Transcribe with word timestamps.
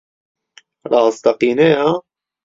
ڕاستەقینەیە؟ 0.91 1.87